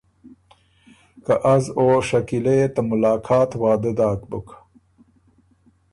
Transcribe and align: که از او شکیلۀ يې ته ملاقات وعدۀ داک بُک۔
که 1.25 1.33
از 1.53 1.65
او 1.77 1.85
شکیلۀ 2.09 2.53
يې 2.59 2.67
ته 2.75 2.81
ملاقات 2.89 3.49
وعدۀ 3.61 3.91
داک 3.99 4.21
بُک۔ 4.29 4.47